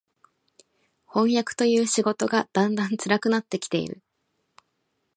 [1.05, 4.01] 飜訳という仕事がだんだん辛くなって来ている